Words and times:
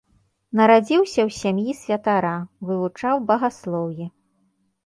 Нарадзіўся 0.59 1.21
ў 1.27 1.35
сям'і 1.41 1.75
святара, 1.83 2.33
вывучаў 2.71 3.15
багаслоўе. 3.29 4.13